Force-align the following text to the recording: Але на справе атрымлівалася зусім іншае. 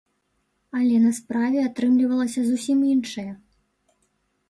Але 0.79 0.95
на 1.03 1.11
справе 1.19 1.57
атрымлівалася 1.67 2.41
зусім 2.51 2.79
іншае. 2.97 3.31